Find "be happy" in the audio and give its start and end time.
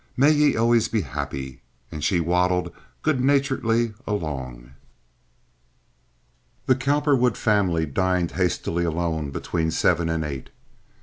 0.87-1.61